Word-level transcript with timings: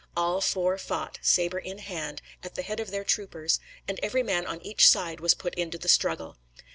All 0.17 0.41
four 0.41 0.79
fought, 0.79 1.19
saber 1.21 1.59
in 1.59 1.77
hand, 1.77 2.23
at 2.41 2.55
the 2.55 2.63
head 2.63 2.79
of 2.79 2.89
their 2.89 3.03
troopers, 3.03 3.59
and 3.87 3.99
every 4.01 4.23
man 4.23 4.47
on 4.47 4.59
each 4.65 4.89
side 4.89 5.19
was 5.19 5.35
put 5.35 5.53
into 5.53 5.77
the 5.77 5.87
struggle. 5.87 6.37